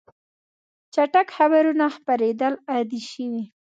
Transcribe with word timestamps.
چټک 0.93 1.27
خبرونه 1.37 1.85
خپرېدل 1.95 2.53
عادي 2.69 3.01
شوي. 3.11 3.43